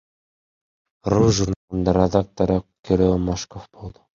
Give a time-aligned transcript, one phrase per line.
[1.13, 2.57] ру журналынын редактору
[2.87, 4.05] Кирилл Мошков болду.